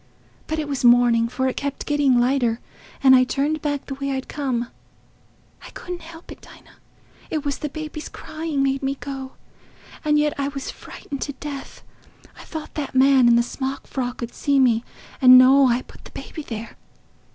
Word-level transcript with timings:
But 0.47 0.57
it 0.57 0.67
was 0.67 0.83
morning, 0.83 1.27
for 1.29 1.47
it 1.47 1.55
kept 1.55 1.85
getting 1.85 2.19
lighter, 2.19 2.59
and 3.03 3.15
I 3.15 3.23
turned 3.23 3.61
back 3.61 3.85
the 3.85 3.93
way 3.93 4.13
I'd 4.13 4.27
come. 4.27 4.67
I 5.63 5.69
couldn't 5.75 6.01
help 6.01 6.31
it, 6.31 6.41
Dinah; 6.41 6.77
it 7.29 7.45
was 7.45 7.59
the 7.59 7.69
baby's 7.69 8.09
crying 8.09 8.63
made 8.63 8.81
me 8.81 8.95
go—and 8.95 10.17
yet 10.17 10.33
I 10.39 10.47
was 10.47 10.71
frightened 10.71 11.21
to 11.21 11.33
death. 11.33 11.83
I 12.35 12.43
thought 12.43 12.73
that 12.73 12.95
man 12.95 13.27
in 13.27 13.35
the 13.35 13.43
smock 13.43 13.85
frock 13.85 14.23
'ud 14.23 14.33
see 14.33 14.59
me 14.59 14.83
and 15.21 15.37
know 15.37 15.67
I 15.67 15.83
put 15.83 16.05
the 16.05 16.11
baby 16.19 16.41
there. 16.41 16.77